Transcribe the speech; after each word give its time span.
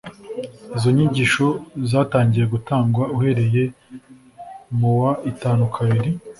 Izo 0.77 0.89
nyigisho 0.95 1.47
zatangiye 1.89 2.45
gutangwa 2.53 3.03
uhereye 3.15 3.63
mu 4.77 4.89
wa 4.99 5.11
itanu 5.31 5.63
kabiri. 5.75 6.09